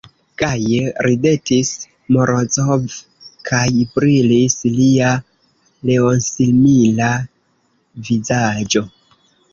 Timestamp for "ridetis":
1.07-1.73